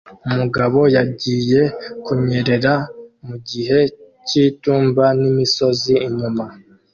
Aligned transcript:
Umugabo 0.29 0.79
yagiye 0.95 1.61
kunyerera 2.05 2.73
mu 3.25 3.35
gihe 3.49 3.79
cy'itumba 4.27 5.05
n'imisozi 5.21 5.93
inyuma 6.07 6.45